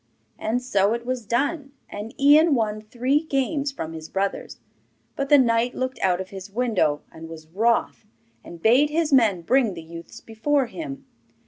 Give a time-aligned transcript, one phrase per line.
[0.39, 4.57] And so it was done, and Ian won three games from his brothers.
[5.15, 8.03] But the knight looked out of his window, and was wroth;
[8.43, 11.05] and bade his men bring the youths before him.